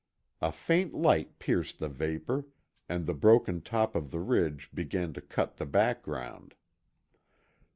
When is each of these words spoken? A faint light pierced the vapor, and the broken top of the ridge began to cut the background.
A 0.41 0.51
faint 0.51 0.95
light 0.95 1.37
pierced 1.37 1.77
the 1.77 1.87
vapor, 1.87 2.47
and 2.89 3.05
the 3.05 3.13
broken 3.13 3.61
top 3.61 3.95
of 3.95 4.09
the 4.09 4.17
ridge 4.19 4.71
began 4.73 5.13
to 5.13 5.21
cut 5.21 5.57
the 5.57 5.65
background. 5.67 6.55